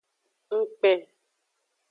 Ngkpen. 0.53 1.01